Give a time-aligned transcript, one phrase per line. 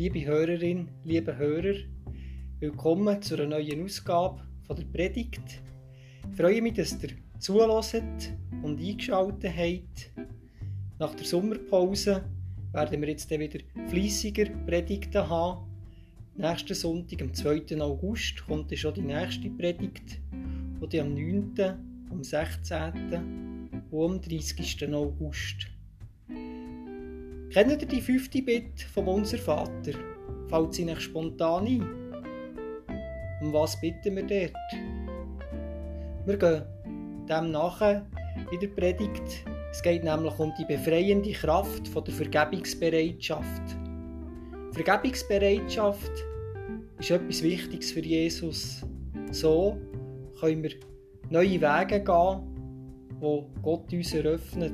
[0.00, 1.74] liebe Hörerin, liebe Hörer,
[2.58, 5.42] willkommen zu einer neuen Ausgabe von der Predigt.
[6.30, 8.32] Ich freue mich, dass ihr zuhört
[8.62, 10.10] und eingeschaltet habt.
[10.98, 12.24] Nach der Sommerpause
[12.72, 15.68] werden wir jetzt wieder fließiger Predigten haben.
[16.34, 17.78] Nächsten Sonntag, am 2.
[17.82, 20.18] August, kommt schon die nächste Predigt,
[20.90, 21.52] die am 9.,
[22.08, 23.84] am 16.
[23.90, 24.94] und am 30.
[24.94, 25.66] August.
[27.52, 29.90] Kennt ihr die fünfte Bitte vom Unser Vater?
[30.48, 31.82] Fällt sie nicht spontan ein?
[33.42, 34.52] Um was bitten wir dort?
[36.26, 36.62] Wir gehen
[37.28, 38.06] dem nachher
[38.52, 39.44] in der Predigt.
[39.72, 43.76] Es geht nämlich um die befreiende Kraft von der Vergebungsbereitschaft.
[44.70, 46.12] Vergebungsbereitschaft
[47.00, 48.86] ist etwas Wichtiges für Jesus.
[49.32, 49.76] So
[50.38, 50.74] können wir
[51.30, 52.40] neue Wege gehen,
[53.18, 54.72] wo Gott uns eröffnet.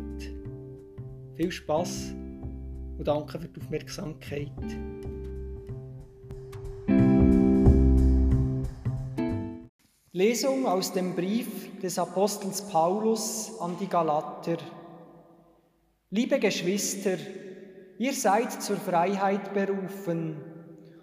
[1.37, 2.15] Viel Spaß!
[2.99, 4.51] Und danke für die Aufmerksamkeit.
[10.13, 14.57] Lesung aus dem Brief des Apostels Paulus an die Galater.
[16.09, 17.19] Liebe Geschwister,
[17.99, 20.37] ihr seid zur Freiheit berufen,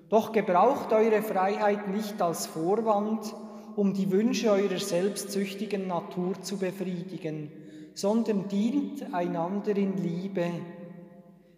[0.09, 3.35] doch gebraucht eure Freiheit nicht als Vorwand,
[3.75, 7.51] um die Wünsche eurer selbstsüchtigen Natur zu befriedigen,
[7.93, 10.47] sondern dient einander in Liebe.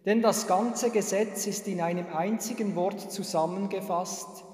[0.06, 4.44] Denn das ganze Gesetz ist in einem einzigen Wort zusammengefasst,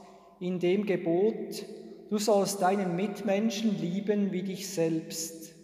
[0.40, 1.66] in dem Gebot,
[2.08, 5.54] du sollst deinen Mitmenschen lieben wie dich selbst.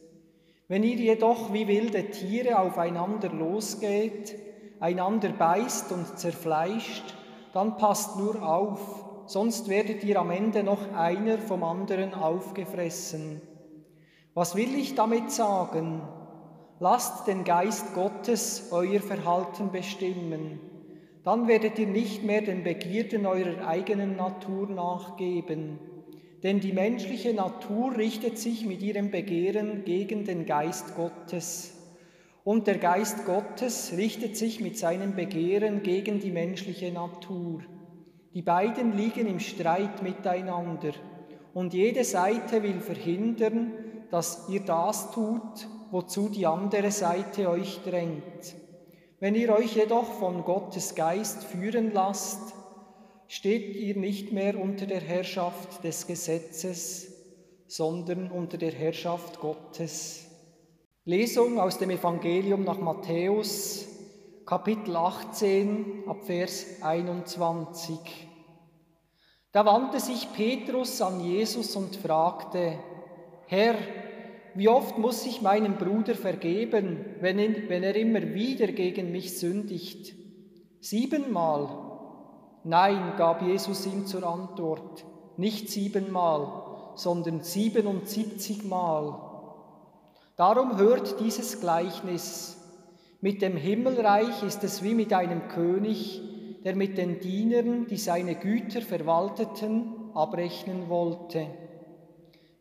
[0.69, 4.37] Wenn ihr jedoch wie wilde Tiere aufeinander losgeht,
[4.79, 7.15] einander beißt und zerfleischt,
[7.55, 13.41] dann passt nur auf, sonst werdet ihr am Ende noch einer vom anderen aufgefressen.
[14.35, 16.03] Was will ich damit sagen?
[16.81, 20.61] Lasst den Geist Gottes euer Verhalten bestimmen.
[21.25, 25.81] Dann werdet ihr nicht mehr den Begierden eurer eigenen Natur nachgeben.
[26.45, 31.75] Denn die menschliche Natur richtet sich mit ihrem Begehren gegen den Geist Gottes.
[32.45, 37.63] Und der Geist Gottes richtet sich mit seinem Begehren gegen die menschliche Natur.
[38.35, 40.93] Die beiden liegen im Streit miteinander.
[41.55, 43.73] Und jede Seite will verhindern,
[44.13, 48.55] dass ihr das tut, wozu die andere Seite euch drängt.
[49.21, 52.55] Wenn ihr euch jedoch von Gottes Geist führen lasst,
[53.27, 57.13] steht ihr nicht mehr unter der Herrschaft des Gesetzes,
[57.67, 60.27] sondern unter der Herrschaft Gottes.
[61.05, 63.87] Lesung aus dem Evangelium nach Matthäus,
[64.47, 67.99] Kapitel 18, ab Vers 21.
[69.53, 72.79] Da wandte sich Petrus an Jesus und fragte,
[73.47, 73.75] Herr,
[74.59, 80.17] wie oft muss ich meinem Bruder vergeben, wenn, er immer wieder gegen mich sündigt?
[80.81, 81.69] Siebenmal?
[82.65, 85.05] Nein, gab Jesus ihm zur Antwort,
[85.37, 89.21] nicht siebenmal, sondern siebenundsiebzigmal.
[90.35, 92.61] Darum hört dieses Gleichnis.
[93.21, 96.21] Mit dem Himmelreich ist es wie mit einem König,
[96.65, 101.47] der mit den Dienern, die seine Güter verwalteten, abrechnen wollte.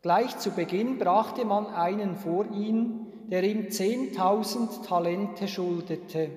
[0.08, 6.30] Gleich zu Beginn brachte man einen vor ihn, der ihm zehntausend Talente schuldete.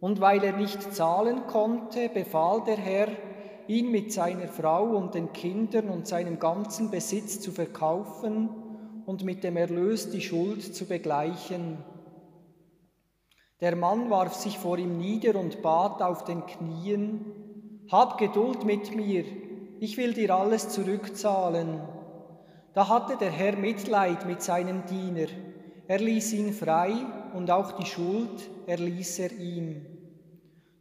[0.00, 3.06] Und weil er nicht zahlen konnte, befahl der Herr,
[3.68, 8.48] ihn mit seiner Frau und den Kindern und seinem ganzen Besitz zu verkaufen
[9.06, 11.78] und mit dem Erlös die Schuld zu begleichen.
[13.60, 18.96] Der Mann warf sich vor ihm nieder und bat auf den Knien, Hab Geduld mit
[18.96, 19.24] mir,
[19.78, 21.80] ich will dir alles zurückzahlen.
[22.74, 25.28] Da hatte der Herr Mitleid mit seinem Diener.
[25.86, 26.92] Er ließ ihn frei
[27.32, 29.86] und auch die Schuld erließ er ihm.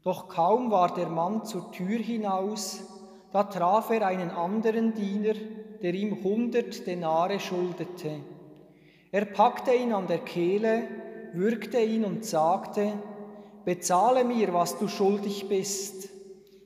[0.04, 2.84] Doch kaum war der Mann zur Tür hinaus,
[3.32, 5.36] da traf er einen anderen Diener,
[5.82, 8.22] der ihm hundert Denare schuldete.
[9.12, 10.88] Er packte ihn an der Kehle,
[11.34, 12.94] würgte ihn und sagte,
[13.66, 16.10] Bezahle mir, was du schuldig bist.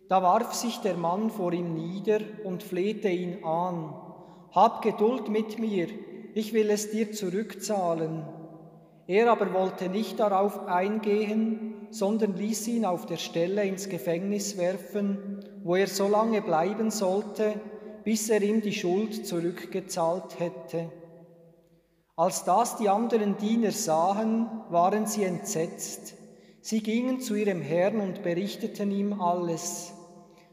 [0.10, 4.07] Da warf sich der Mann vor ihm nieder und flehte ihn an.
[4.58, 5.88] Hab Geduld mit mir,
[6.34, 8.26] ich will es dir zurückzahlen.
[9.06, 15.46] Er aber wollte nicht darauf eingehen, sondern ließ ihn auf der Stelle ins Gefängnis werfen,
[15.64, 17.54] wo er so lange bleiben sollte,
[18.04, 20.92] bis er ihm die Schuld zurückgezahlt hätte.
[22.16, 26.16] Als das die anderen Diener sahen, waren sie entsetzt.
[26.62, 29.94] Sie gingen zu ihrem Herrn und berichteten ihm alles.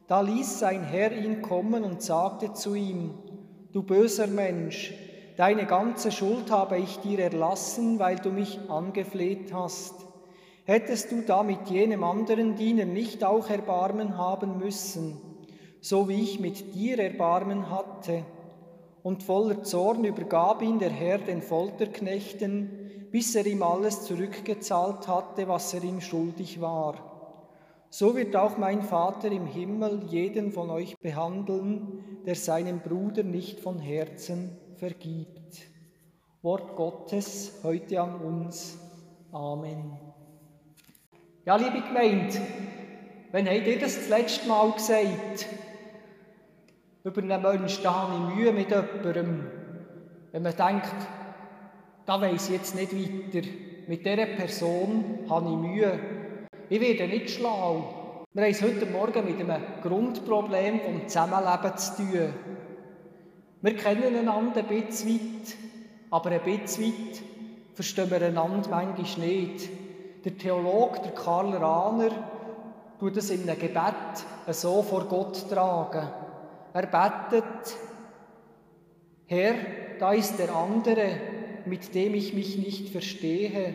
[0.09, 3.15] Da ließ sein Herr ihn kommen und sagte zu ihm,
[3.75, 4.95] Du böser Mensch,
[5.37, 9.97] deine ganze Schuld habe ich dir erlassen, weil du mich angefleht hast.
[10.65, 15.21] Hättest du da mit jenem anderen Diener nicht auch Erbarmen haben müssen,
[15.81, 18.23] so wie ich mit dir Erbarmen hatte?
[19.03, 25.49] Und voller Zorn übergab ihn der Herr den Folterknechten, bis er ihm alles zurückgezahlt hatte,
[25.49, 27.14] was er ihm schuldig war.
[27.97, 33.61] So wird auch mein Vater im Himmel jeden von euch behandeln, der seinem Bruder nicht
[33.61, 35.69] von Herzen vergibt.
[36.43, 38.77] Wort Gottes heute an uns.
[39.31, 39.97] Amen.
[41.45, 42.35] Ja, liebe Gemeinde,
[43.31, 45.47] wenn habt ihr das das letzte Mal gesagt?
[47.05, 49.47] Über einen Menschen, da habe ich Mühe mit jemandem.
[50.33, 50.97] Wenn man denkt,
[52.07, 53.47] da weiß ich jetzt nicht weiter.
[53.87, 56.14] Mit dieser Person habe ich Mühe.
[56.71, 58.25] Ich werde nicht schlau.
[58.33, 62.35] Wir haben es heute Morgen mit einem Grundproblem vom Zusammenleben zu tun.
[63.61, 65.57] Wir kennen einander ein bisschen weit,
[66.11, 67.23] aber ein bisschen weit
[67.75, 69.69] verstehen wir einander manchmal nicht.
[70.25, 72.11] Der Theologe, der Karl Rahner,
[72.99, 76.09] tut es in einem Gebet so vor Gott tragen.
[76.73, 77.77] Er betet,
[79.27, 79.55] Herr,
[79.99, 81.09] da ist der andere,
[81.67, 83.75] mit dem ich mich nicht verstehe.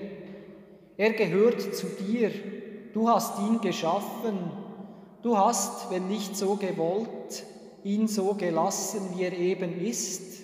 [0.97, 2.31] Er gehört zu dir,
[2.93, 4.51] du hast ihn geschaffen,
[5.21, 7.45] du hast, wenn nicht so gewollt,
[7.83, 10.43] ihn so gelassen, wie er eben ist.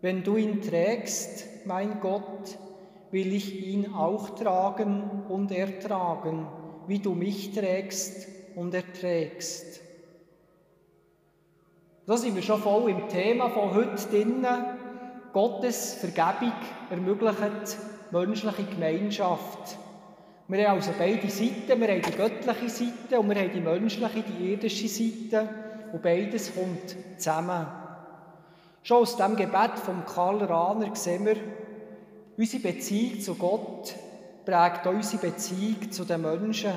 [0.00, 2.58] Wenn du ihn trägst, mein Gott,
[3.10, 6.46] will ich ihn auch tragen und ertragen,
[6.86, 8.26] wie du mich trägst
[8.56, 9.80] und erträgst.
[12.06, 14.64] Da sind wir schon voll im Thema von heute drinnen.
[15.32, 16.52] Gottes Vergebung
[16.90, 17.78] ermöglicht
[18.10, 19.78] menschliche Gemeinschaft.
[20.52, 21.80] Wir haben also beide Seiten.
[21.80, 25.48] Wir haben die göttliche Seite und wir haben die menschliche, die irdische Seite.
[25.94, 27.66] Und beides kommt zusammen.
[28.82, 31.36] Schon aus dem Gebet von Karl Rahner sehen wir,
[32.36, 33.94] unsere Beziehung zu Gott
[34.44, 36.72] prägt auch unsere Beziehung zu den Menschen.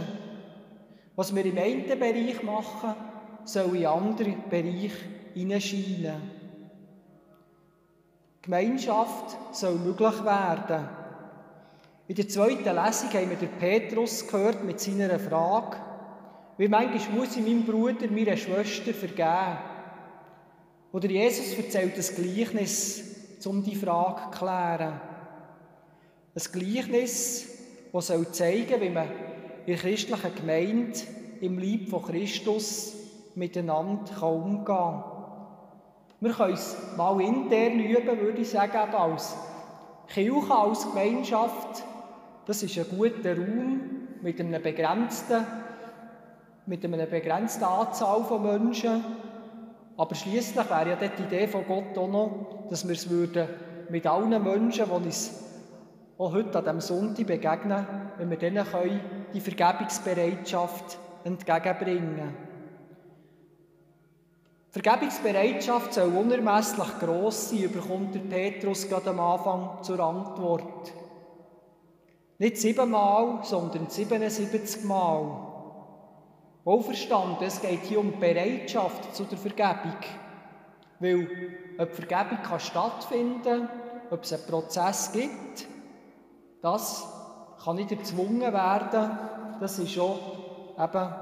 [1.18, 2.96] Was wir im einen Bereich machen,
[3.44, 6.32] soll in andere Bereiche hineinscheinen.
[8.42, 11.05] Gemeinschaft soll möglich werden.
[12.08, 15.78] In der zweiten Lesung haben wir den Petrus gehört mit seiner Frage,
[16.58, 19.58] wie manchmal muss ich meinem Bruder, meiner Schwester vergeben.
[20.92, 25.02] Oder Jesus erzählt das Gleichnis, um die Frage zu klären.
[26.36, 27.48] Ein Gleichnis,
[27.92, 29.08] das soll zeigen, wie man
[29.66, 31.00] in der christlichen Gemeinde
[31.42, 32.94] im Leib von Christus
[33.34, 35.04] miteinander umgehen kann.
[36.22, 39.36] Wir können es mal intern üben, würde ich sagen, als
[40.08, 41.84] Kirche, als Gemeinschaft.
[42.46, 43.80] Das ist ein guter Raum
[44.22, 45.46] mit einer begrenzten
[46.68, 49.04] mit einer begrenzten Anzahl von Menschen.
[49.98, 53.48] Aber schließlich wäre ja die Idee von Gott auch noch, dass wir es würden
[53.90, 55.44] mit allen Menschen, die uns
[56.18, 57.86] auch heute an diesem Sonntag begegnen,
[58.18, 59.00] wenn wir denen können,
[59.34, 62.46] die Vergebungsbereitschaft entgegenbringen
[64.72, 70.92] Vergebungsbereitschaft soll unermesslich gross sein, überkommt der Petrus gerade am Anfang zur Antwort.
[72.38, 75.52] Nicht siebenmal, sondern 77 Mal.
[76.64, 79.98] Wohlverstanden, es geht hier um Bereitschaft zu der Vergebung.
[81.00, 81.28] Weil,
[81.78, 83.70] ob Vergebung kann stattfinden
[84.12, 85.68] ob es einen Prozess gibt,
[86.62, 87.08] das
[87.64, 89.18] kann nicht erzwungen werden.
[89.60, 90.20] Das ist schon
[90.78, 91.14] eben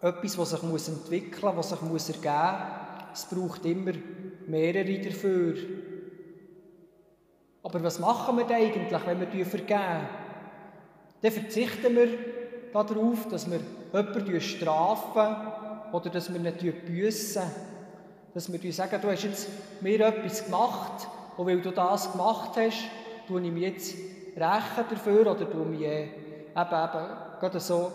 [0.00, 2.62] etwas, was sich entwickeln muss, was sich ergeben
[3.12, 3.12] muss.
[3.12, 3.92] Es braucht immer
[4.46, 5.54] mehrere dafür.
[7.66, 10.06] Aber was machen wir denn eigentlich, wenn wir vergeben?
[11.20, 12.08] Dann verzichten wir
[12.72, 13.58] darauf, dass wir
[13.92, 15.36] jemanden strafen
[15.90, 17.42] oder dass wir nicht büssen.
[18.32, 19.48] Dass wir sagen, du hast jetzt
[19.80, 22.84] mir etwas gemacht und weil du das gemacht hast,
[23.26, 23.94] tue ich mich jetzt
[24.36, 26.12] rächen dafür oder tue mich äh, eben,
[26.54, 27.06] eben
[27.40, 27.90] gerade so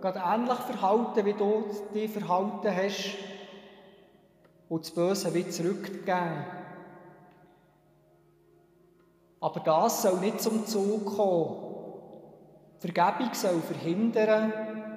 [0.00, 3.16] gerade ähnlich verhalten, wie du dich verhalten hast
[4.68, 6.59] und das Böse wieder zurückgeben.
[9.40, 11.70] Aber das soll nicht zum Zug kommen.
[12.78, 14.52] Vergebung soll verhindern,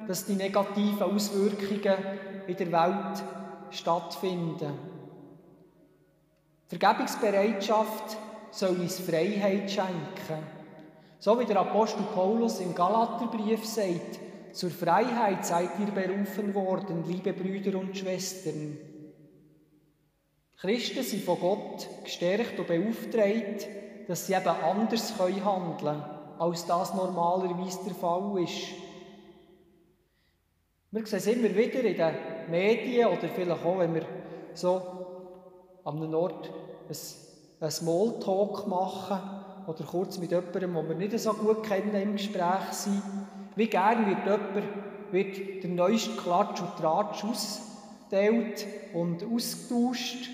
[0.08, 1.98] dass die negativen Auswirkungen
[2.48, 3.24] in der Welt
[3.72, 4.74] stattfinden.
[6.68, 8.18] Vergebungsbereitschaft
[8.52, 10.44] soll uns Freiheit schenken.
[11.20, 14.20] So wie der Apostel Paulus im Galaterbrief sagt,
[14.52, 18.78] zur Freiheit seid ihr berufen worden, liebe Brüder und Schwestern.
[20.58, 23.68] Christen sind von Gott gestärkt und beauftragt,
[24.08, 26.04] dass sie eben anders handeln können
[26.40, 28.74] als das normalerweise der Fall ist.
[30.92, 32.16] Wir sehen es immer wieder in den
[32.50, 34.06] Medien oder vielleicht auch, wenn wir
[34.54, 34.82] so
[35.84, 36.50] an einem Ort
[36.90, 36.96] ein,
[37.62, 39.20] ein Smalltalk machen
[39.68, 43.02] oder kurz mit jemandem, den wir nicht so gut kennen, im Gespräch sind.
[43.56, 50.30] Wie gern wird jemand wird der neueste Klatsch und Tratsch ausgeteilt und ausgetauscht.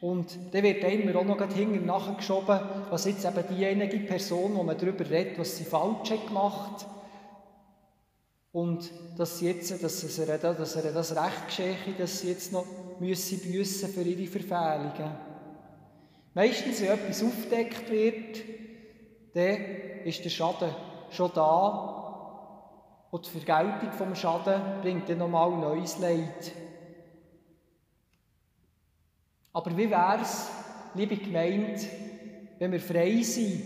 [0.00, 4.78] Und dann wird einem auch noch hinten nachgeschoben, was jetzt eben diejenige Person, wo man
[4.78, 6.86] darüber redet, was sie falsch hat gemacht
[8.52, 12.64] und dass, sie jetzt, dass, ihr, dass er das Recht geschehe, dass sie jetzt noch
[12.98, 15.16] müssen büssen für ihre Verfehlungen.
[16.34, 18.42] Meistens, wenn etwas aufgedeckt wird,
[19.34, 20.70] dann ist der Schaden
[21.10, 21.98] schon da
[23.10, 26.52] und die Vergeltung vom Schaden bringt dann nochmal neues Leid.
[29.58, 30.48] Aber wie wäre es,
[30.94, 31.80] liebe Gemeinde,
[32.60, 33.60] wenn wir frei sind?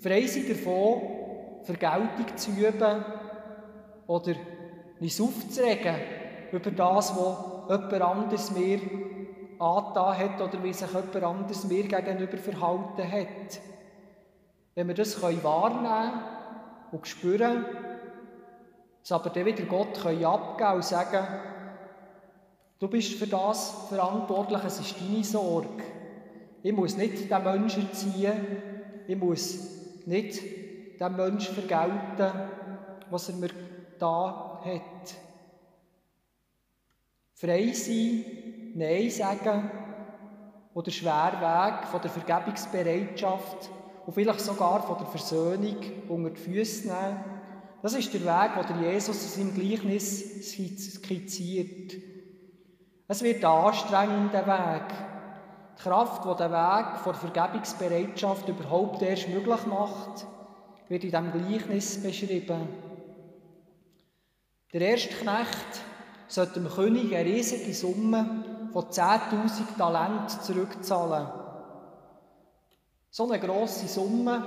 [0.00, 1.02] Frei sind davon,
[1.64, 3.04] Vergeltung zu üben
[4.06, 4.34] oder
[5.00, 5.96] uns aufzuregen
[6.52, 8.78] über das, was jemand anderes mir
[9.58, 13.60] angetan hat oder wie sich jemand anderes mir gegenüber verhalten hat.
[14.76, 16.22] Wenn wir das wahrnehmen
[16.92, 17.64] und spüren,
[19.02, 21.26] es aber dann wieder Gott können abgeben und sagen,
[22.78, 25.82] du bist für das verantwortlich, es ist deine Sorge.
[26.62, 28.34] Ich muss nicht den Menschen erziehen,
[29.06, 29.58] ich muss
[30.06, 30.40] nicht
[31.00, 32.50] dem Menschen vergelten,
[33.10, 33.50] was er mir
[33.98, 35.14] da hat.
[37.34, 38.24] Frei sein,
[38.74, 39.70] Nein sagen
[40.74, 43.70] oder schwer Weg von der Vergebungsbereitschaft
[44.04, 45.76] und vielleicht sogar von der Versöhnung
[46.08, 47.24] unter die Füße nehmen.
[47.82, 52.15] Das ist der Weg, den Jesus in seinem Gleichnis skizziert.
[53.08, 54.88] Es wird ein anstrengender Weg.
[55.78, 60.26] Die Kraft, die den Weg von der Vergebungsbereitschaft überhaupt erst möglich macht,
[60.88, 62.68] wird in diesem Gleichnis beschrieben.
[64.72, 65.84] Der erste Knecht
[66.26, 71.28] sollte dem König eine riesige Summe von 10.000 Talenten zurückzahlen.
[73.10, 74.42] So eine grosse Summe,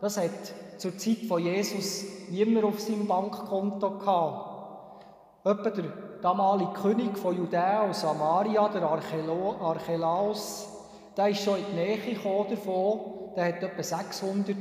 [0.00, 0.30] das hat
[0.76, 5.06] zur Zeit von Jesus niemand auf seinem Bankkonto gehabt.
[5.44, 10.68] Etwa der damalige König von Judäa und Samaria, der Archelaus,
[11.16, 12.14] der ist schon in die Nähe
[12.48, 13.00] davon,
[13.36, 14.56] der hat etwa 600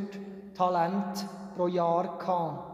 [0.56, 1.26] Talente
[1.56, 2.70] pro Jahr gehabt.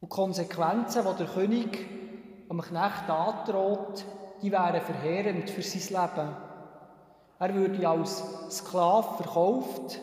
[0.00, 1.86] Und die Konsequenzen, die der König
[2.48, 4.04] am Knecht androht,
[4.42, 6.36] die wären verheerend für sein Leben.
[7.38, 10.00] Er würde als Sklave verkauft,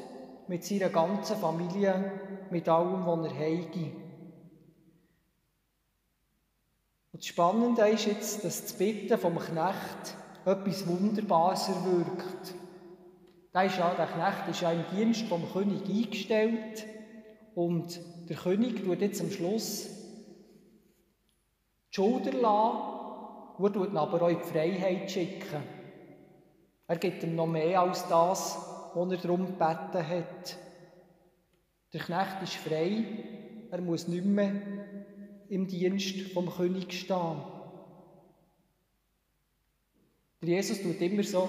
[0.47, 2.11] mit seiner ganzen Familie,
[2.49, 4.02] mit allem, was er heige.
[7.13, 12.55] Und das Spannende ist jetzt, dass das Bitten vom Knecht etwas Wunderbares erwirkt.
[13.53, 16.87] Der, ist ja, der Knecht ist ja im Dienst vom König eingestellt
[17.53, 19.89] und der König tut jetzt am Schluss
[21.91, 22.93] die Schulter lassen,
[23.59, 25.61] und tut ihn aber auch in die Freiheit schicken.
[26.87, 28.57] Er gibt ihm noch mehr als das,
[28.95, 30.57] was er darum gebeten hat.
[31.93, 33.05] Der Knecht ist frei,
[33.69, 34.82] er muss nicht mehr
[35.53, 37.41] im Dienst vom König stehen.
[40.41, 41.47] Der Jesus tut immer so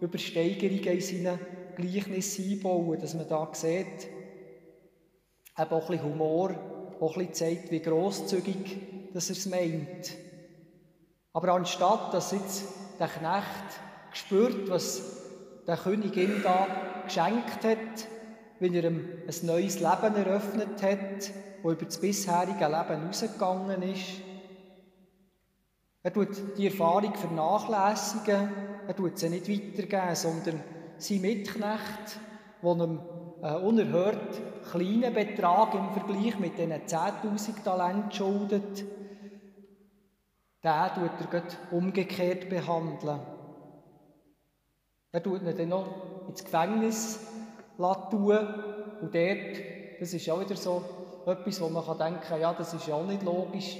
[0.00, 1.38] Übersteigerungen in seinen
[1.74, 4.08] Gleichnissen einbauen, dass man da sieht,
[5.58, 10.16] eben auch ein bisschen Humor, auch ein bisschen zeigt, wie grosszügig dass er es meint.
[11.32, 12.64] Aber anstatt, dass jetzt
[12.98, 13.80] der Knecht
[14.12, 15.22] spürt, was
[15.66, 18.08] der König ihm da geschenkt hat,
[18.60, 24.20] wenn er ihm ein neues Leben eröffnet hat, das über das bisherige Leben hinausgegangen ist.
[26.02, 28.50] Er tut die Erfahrung vernachlässigen,
[28.86, 30.62] er tut sie nicht weitergeben, sondern
[30.98, 32.20] sein Mitknecht,
[32.62, 33.00] der ihm
[33.42, 38.84] einen unerhört kleinen Betrag im Vergleich mit diesen 10.000 Talenten schuldet,
[40.62, 43.20] den tut er umgekehrt behandeln.
[45.12, 47.20] Er tut ihn dann noch ins Gefängnis
[47.76, 48.38] tun
[49.00, 49.56] und dort,
[50.00, 50.82] das ist auch wieder so
[51.26, 53.76] etwas, wo man denken kann, ja, das ist ja auch nicht logisch.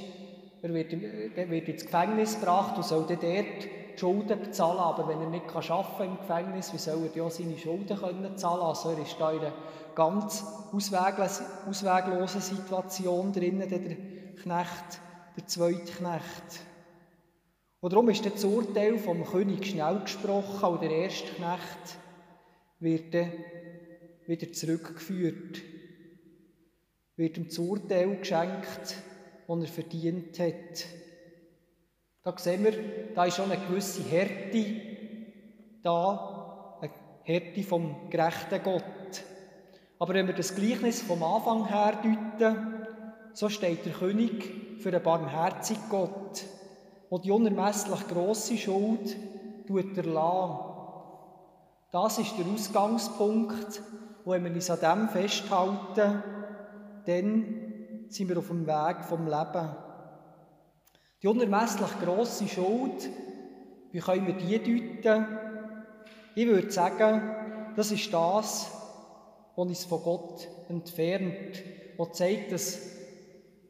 [0.62, 5.20] Er wird, er wird ins Gefängnis gebracht und soll dort die Schulden bezahlen, aber wenn
[5.20, 8.62] er nicht kann arbeiten im Gefängnis, wie soll er ja seine Schulden können zahlen?
[8.62, 9.52] Also er ist da in einer
[9.94, 13.78] ganz ausweglosen Situation drin, der
[14.42, 15.00] Knecht,
[15.36, 16.60] der zweite Knecht.
[17.80, 21.98] Und darum ist das Urteil vom König schnell gesprochen und der erste Knecht
[22.80, 23.30] wird dann
[24.26, 25.60] wieder zurückgeführt,
[27.16, 28.96] wird ihm das Urteil geschenkt,
[29.46, 30.86] das er verdient hat.
[32.22, 32.72] Da sehen wir,
[33.14, 34.94] da ist schon eine gewisse Härte
[35.82, 36.90] da, eine
[37.22, 38.82] Härte vom gerechten Gott.
[39.98, 42.86] Aber wenn wir das Gleichnis vom Anfang her deuten,
[43.34, 46.44] so steht der König für einen barmherzigen Gott
[47.10, 49.16] und die unermesslich grosse Schuld
[49.66, 50.58] tut er lassen.
[51.92, 53.82] Das ist der Ausgangspunkt,
[54.24, 56.22] wo wenn wir uns an dem festhalten,
[57.06, 59.76] dann sind wir auf dem Weg vom Leben.
[61.22, 63.08] Die unermesslich grosse Schuld,
[63.92, 64.58] wie können wir die
[65.02, 65.26] deuten?
[66.34, 68.70] Ich würde sagen, das ist das,
[69.56, 71.62] was uns von Gott entfernt,
[71.96, 72.80] was zeigt, dass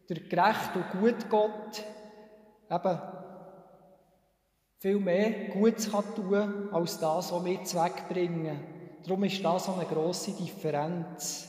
[0.08, 1.84] der gerechte und gute Gott
[2.70, 2.98] eben
[4.78, 8.73] viel mehr Gutes kann tun als das, was wir zweckbringen.
[9.04, 11.48] Darum ist das eine grosse Differenz.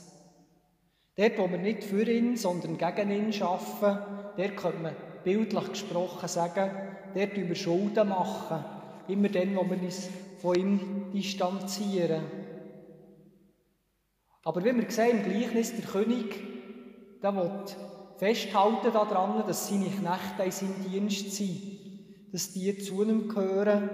[1.16, 6.28] Dort, wo wir nicht für ihn, sondern gegen ihn arbeiten, dort könnte man bildlich gesprochen
[6.28, 6.72] sagen,
[7.14, 8.64] dort wir Schulden machen.
[9.08, 10.10] Immer dann, wo wir uns
[10.42, 12.24] von ihm distanzieren.
[14.44, 16.42] Aber wie wir sehen im Gleichnis, der König,
[17.24, 17.52] der will
[18.18, 21.76] festhalten daran, dass seine Knechte in seinem Dienst sind
[22.36, 23.90] dass die zu ihm gehören.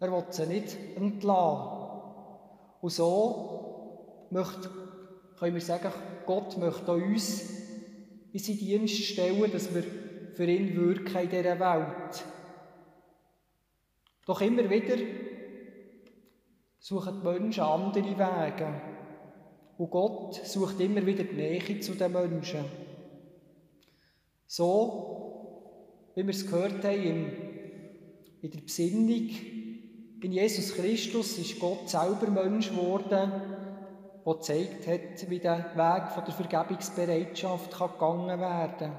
[0.00, 1.73] Er will sie nicht entlassen.
[2.84, 4.68] Und so möchte,
[5.38, 5.90] können wir sagen,
[6.26, 7.50] Gott möchte uns
[8.30, 9.84] in seinen Dienst stellen, dass wir
[10.34, 12.24] für ihn wirken in dieser Welt.
[14.26, 14.98] Doch immer wieder
[16.78, 18.80] suchen die Menschen andere Wege.
[19.78, 22.66] Und Gott sucht immer wieder die Nähe zu den Menschen.
[24.46, 27.32] So wie wir es gehört haben
[28.42, 29.30] in der Besinnung,
[30.24, 33.30] in Jesus Christus ist Gott selber Mensch geworden,
[34.24, 38.98] der gezeigt hat, wie der Weg von der Vergebungsbereitschaft gegangen werden kann.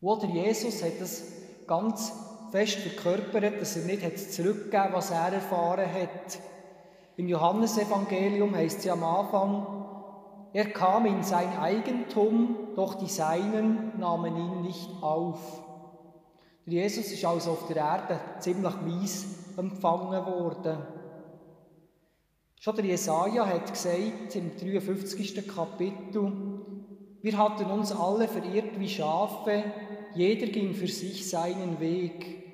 [0.00, 1.22] Oder Jesus hat es
[1.66, 2.10] ganz
[2.50, 6.38] fest verkörpert, dass er nicht zurückgegeben was er erfahren hat.
[7.18, 9.84] Im Johannesevangelium heißt es am Anfang,
[10.54, 15.60] er kam in sein Eigentum, doch die Seinen nahmen ihn nicht auf.
[16.68, 19.26] Jesus ist also auf der Erde ziemlich mies
[19.56, 20.78] empfangen worden.
[22.60, 25.48] Schon der Jesaja hat gesagt im 53.
[25.48, 26.32] Kapitel,
[27.22, 29.64] wir hatten uns alle verirrt wie Schafe,
[30.14, 32.44] jeder ging für sich seinen Weg.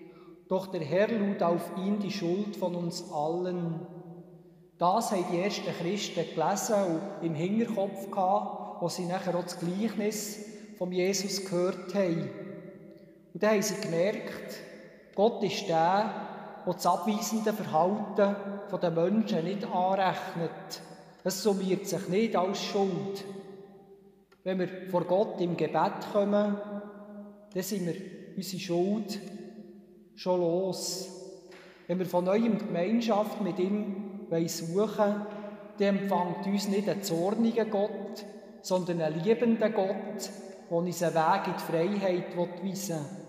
[0.49, 3.81] Doch der Herr lud auf ihn die Schuld von uns allen.
[4.79, 9.59] Das haben die ersten Christen gelesen und im Hinterkopf gehabt, wo sie nachher auch das
[9.59, 10.45] Gleichnis
[10.79, 12.29] von Jesus gehört haben.
[13.35, 14.61] Und dann haben sie gemerkt,
[15.15, 16.15] Gott ist der,
[16.65, 18.37] der das abweisende Verhalten
[18.81, 20.81] der Menschen nicht anrechnet.
[21.25, 23.25] Es summiert sich nicht als Schuld.
[24.45, 26.57] Wenn wir vor Gott im Gebet kommen,
[27.53, 27.95] dann sind wir
[28.37, 29.19] unsere Schuld
[30.15, 31.09] schon los.
[31.87, 35.27] Wenn wir von neuem die Gemeinschaft mit ihm suchen
[35.79, 38.25] dann empfängt uns nicht ein zorniger Gott,
[38.63, 40.31] sondern ein liebender Gott,
[40.71, 43.24] der uns einen Weg in die Freiheit weisen will.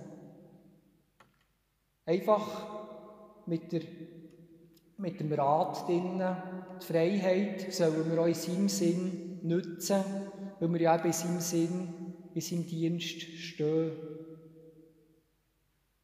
[2.05, 3.81] Einfach mit, der,
[4.97, 6.37] mit dem Rat drinnen,
[6.81, 10.03] die Freiheit sollen wir auch in seinem Sinn nutzen,
[10.59, 13.91] weil wir ja eben in seinem Sinn, in seinem Dienst stehen.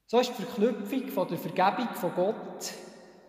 [0.08, 2.74] So ist die Verknüpfung von der Vergebung von Gott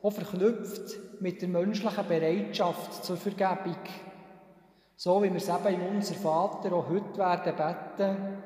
[0.03, 3.77] auch verknüpft mit der menschlichen Bereitschaft zur Vergebung.
[4.97, 8.43] So wie wir es eben in unser Vater auch heute werden beten,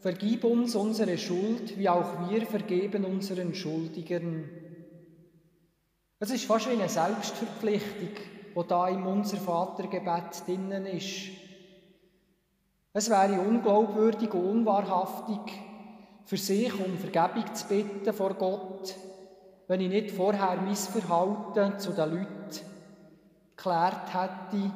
[0.00, 4.48] vergib uns unsere Schuld, wie auch wir vergeben unseren Schuldigern.
[6.18, 8.10] Es ist fast wie eine Selbstverpflichtung,
[8.56, 11.30] die da im Unser Vatergebet drinnen ist.
[12.92, 15.38] Es wäre unglaubwürdig und unwahrhaftig,
[16.24, 18.94] für sich um Vergebung zu bitten vor Gott,
[19.68, 22.60] wenn ich nicht vorher mein Verhalten zu den Leuten
[23.56, 24.72] geklärt hätte,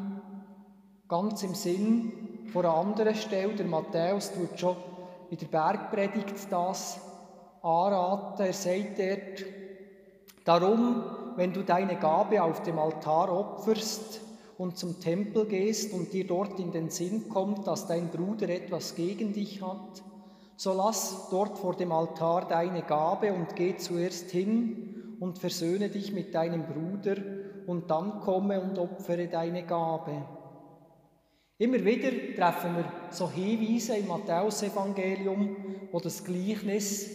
[1.08, 2.12] ganz im Sinn
[2.52, 4.76] von einer anderen Stelle, der Matthäus tut schon
[5.30, 7.00] in der Bergpredigt das
[7.62, 8.46] anraten.
[8.46, 9.44] Er sagt dort,
[10.44, 11.04] darum,
[11.36, 14.20] wenn du deine Gabe auf dem Altar opferst
[14.58, 18.94] und zum Tempel gehst und dir dort in den Sinn kommt, dass dein Bruder etwas
[18.94, 20.02] gegen dich hat,
[20.56, 26.12] so lass dort vor dem Altar deine Gabe und geh zuerst hin und versöhne dich
[26.12, 27.16] mit deinem Bruder
[27.66, 30.22] und dann komme und opfere deine Gabe.
[31.56, 35.56] Immer wieder treffen wir so Hinweise im Matthäusevangelium,
[35.92, 37.08] wo das Gleichnis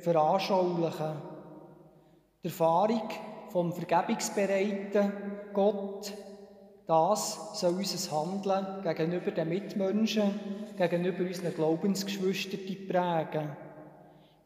[0.00, 1.16] veranschaulichen.
[2.42, 3.08] Die Erfahrung
[3.50, 5.12] vom vergebungsbereiten
[5.52, 6.14] Gott,
[6.86, 10.40] das soll unser Handeln gegenüber den Mitmenschen,
[10.78, 13.56] gegenüber unseren Glaubensgeschwistern prägen.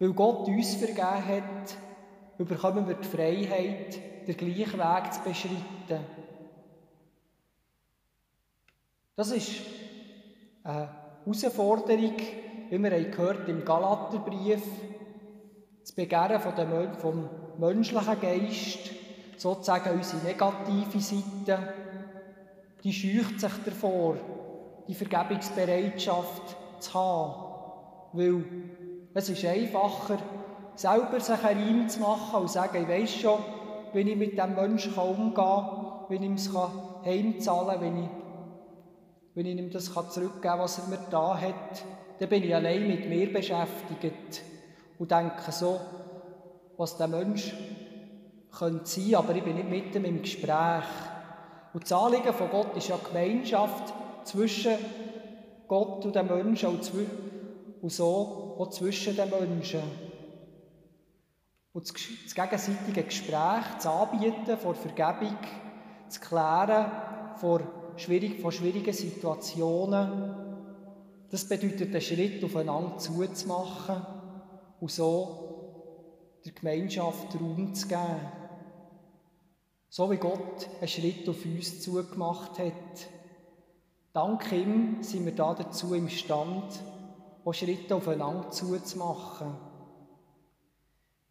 [0.00, 1.76] Weil Gott uns vergeben hat,
[2.38, 6.04] bekommen wir die Freiheit, den gleichen Weg zu beschreiten.
[9.18, 9.50] Das ist
[10.62, 10.90] eine
[11.24, 12.14] Herausforderung,
[12.70, 14.62] wie wir gehört im Galaterbrief,
[15.80, 16.40] das Begehren
[17.00, 17.28] vom
[17.58, 18.78] menschlichen Geist
[19.36, 21.58] sozusagen unsere negative Seite,
[22.84, 24.14] die scheucht sich davor,
[24.86, 28.12] die Vergebungsbereitschaft zu haben.
[28.12, 28.44] Weil
[29.14, 30.18] es ist einfacher,
[30.76, 33.40] selber sich einen Reim zu machen und zu sagen, ich weiß schon,
[33.94, 36.54] wie ich mit diesem Menschen umgehen kann, wie ich ihm es
[37.04, 38.10] heimzahlen kann, wenn ich,
[39.38, 41.84] wenn ich ihm das zurückgeben kann, was er mir da hat.
[42.18, 44.42] Dann bin ich allein mit mir beschäftigt
[44.98, 45.78] und denke so,
[46.76, 47.54] was der Mensch
[48.50, 50.82] könnte sein, aber ich bin nicht mit ihm im Gespräch.
[51.72, 54.74] Und das Anliegen von Gott ist ja Gemeinschaft zwischen
[55.68, 59.82] Gott und den Menschen und, so auch zwischen den Menschen.
[61.72, 65.36] Und das, gegenseitige Gespräch, das Anbieten von Vergebung,
[66.06, 66.90] das Klären
[67.36, 70.34] von, schwierig, von schwierigen Situationen,
[71.30, 74.00] das bedeutet, einen Schritt aufeinander zuzumachen
[74.80, 78.20] und so der Gemeinschaft Raum zu geben.
[79.90, 83.08] So wie Gott einen Schritt auf uns zugemacht hat.
[84.12, 86.80] Dank ihm sind wir da dazu imstand,
[87.44, 89.54] auch Schritte aufeinander zuzumachen.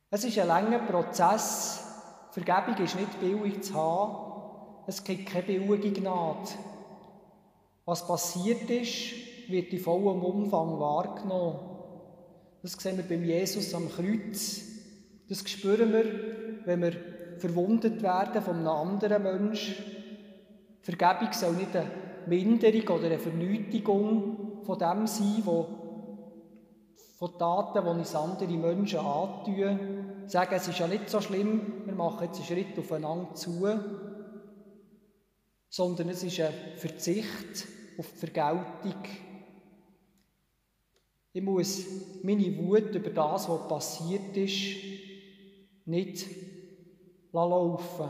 [0.10, 1.84] Es ist ein langer Prozess.
[2.32, 4.26] Vergebung ist nicht billig zu haben.
[4.88, 6.50] Es gibt keine billige Gnade.
[7.84, 11.60] Was passiert ist, wird in vollem Umfang wahrgenommen.
[12.62, 14.62] Das sehen wir beim Jesus am Kreuz.
[15.28, 16.06] Das spüren wir,
[16.65, 16.93] wenn wir
[17.38, 19.76] verwundet werden von einem anderen Menschen.
[20.82, 21.91] Vergebung soll nicht eine
[22.28, 25.67] Minderung oder eine Vernötigung von dem sein, wo
[27.17, 29.80] von Taten, die uns andere Menschen antun.
[30.28, 33.67] Sagen, es ist ja nicht so schlimm, wir machen jetzt einen Schritt aufeinander zu.
[35.69, 39.03] Sondern es ist ein Verzicht auf die Vergeltung.
[41.34, 41.86] Ich muss
[42.23, 44.77] meine Wut über das, was passiert ist,
[45.86, 46.25] nicht
[47.32, 48.10] laufen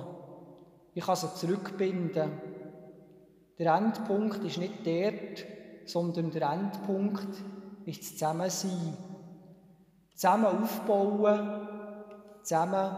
[0.93, 2.31] Ich kann sie zurückbinden.
[3.59, 5.45] Der Endpunkt ist nicht dort,
[5.85, 7.27] sondern der Endpunkt
[7.85, 8.97] ist das Zusammensein.
[10.13, 11.67] Zusammen aufbauen,
[12.43, 12.95] zusammen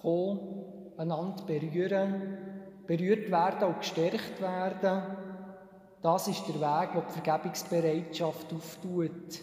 [0.00, 2.49] kommen, einander berühren,
[2.90, 5.02] berührt werden und gestärkt werden.
[6.02, 9.42] Das ist der Weg, der die Vergebungsbereitschaft auftut.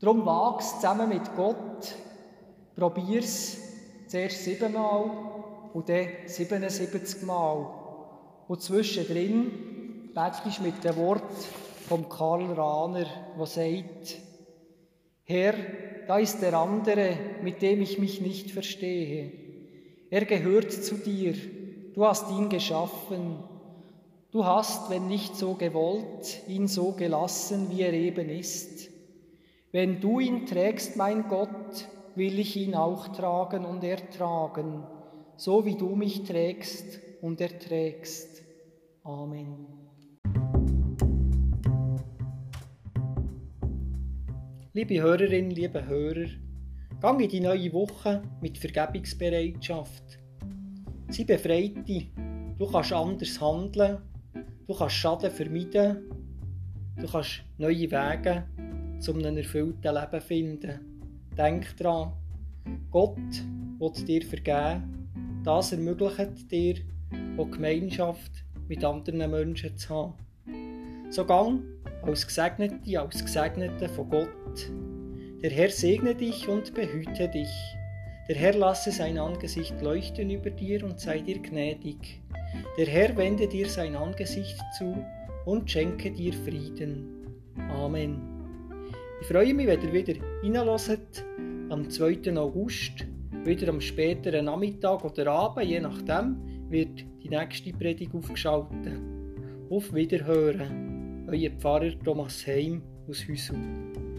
[0.00, 1.94] Darum wag's zusammen mit Gott,
[2.74, 3.58] probier's
[4.06, 5.10] zuerst siebenmal
[5.74, 7.66] und dann 77 Mal.
[8.48, 11.34] Und zwischendrin betest mit dem Wort
[11.88, 13.04] vom Karl Rahner,
[13.38, 14.16] der sagt,
[15.24, 15.54] Herr,
[16.08, 19.30] da ist der andere, mit dem ich mich nicht verstehe.
[20.08, 21.34] Er gehört zu dir,
[22.00, 23.36] du hast ihn geschaffen.
[24.30, 28.88] Du hast, wenn nicht so gewollt, ihn so gelassen, wie er eben ist.
[29.70, 34.82] Wenn du ihn trägst, mein Gott, will ich ihn auch tragen und ertragen,
[35.36, 38.44] so wie du mich trägst und erträgst.
[39.04, 39.66] Amen.
[44.72, 46.30] Liebe Hörerinnen, liebe Hörer,
[47.02, 50.19] gang die neue Woche mit Vergebungsbereitschaft.
[51.10, 52.10] Sie befreit dich.
[52.58, 53.98] Du kannst anders handeln.
[54.66, 56.10] Du kannst Schaden vermeiden.
[56.96, 58.44] Du kannst neue Wege
[59.00, 60.80] zum einem erfüllten Leben finden.
[61.36, 62.12] Denk dran,
[62.90, 63.16] Gott
[63.78, 65.08] will dir vergeben.
[65.42, 66.76] Das ermöglicht dir,
[67.38, 70.14] auch Gemeinschaft mit anderen Menschen zu haben.
[71.10, 71.62] So gang
[72.02, 74.70] als Gesegnete, als Gesegnete von Gott.
[75.42, 77.48] Der Herr segne dich und behüte dich.
[78.30, 82.22] Der Herr lasse sein Angesicht leuchten über dir und sei dir gnädig.
[82.78, 85.04] Der Herr wende dir sein Angesicht zu
[85.46, 87.26] und schenke dir Frieden.
[87.70, 88.20] Amen.
[89.20, 90.14] Ich freue mich, wenn ihr wieder
[90.44, 91.24] reinhört
[91.70, 92.36] am 2.
[92.36, 93.04] August,
[93.42, 96.36] wieder am späteren Nachmittag oder Abend, je nachdem,
[96.70, 98.92] wird die nächste Predigt aufgeschaltet.
[99.70, 104.09] Auf Wiederhören, euer Pfarrer Thomas Heim aus Hüsum.